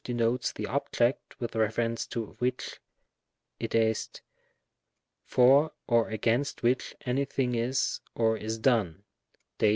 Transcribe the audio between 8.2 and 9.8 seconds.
is done, (Dat.